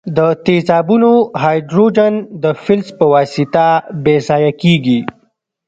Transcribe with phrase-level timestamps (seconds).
[0.17, 1.11] د تیزابونو
[1.43, 2.13] هایدروجن
[2.43, 3.65] د فلز په واسطه
[4.03, 4.99] بې ځایه کیږي.